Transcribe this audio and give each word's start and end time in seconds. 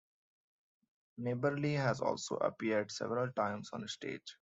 Maberly 1.19 1.77
has 1.77 2.01
also 2.01 2.33
appeared 2.37 2.89
several 2.91 3.31
times 3.33 3.69
on 3.71 3.87
stage. 3.87 4.21